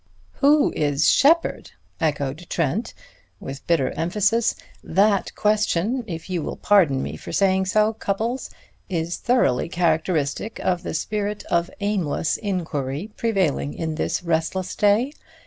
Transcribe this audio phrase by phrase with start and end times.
[0.39, 1.69] "Who is Sheppard?"
[1.99, 2.95] echoed Trent
[3.39, 4.55] with bitter emphasis.
[4.83, 8.49] "That question, if you will pardon me for saying so, Cupples,
[8.89, 15.13] is thoroughly characteristic of the spirit of aimless inquiry prevailing in this restless day.